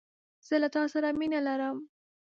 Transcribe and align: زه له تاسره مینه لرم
زه 0.47 0.55
له 0.63 0.69
تاسره 0.75 1.09
مینه 1.19 1.39
لرم 1.47 1.77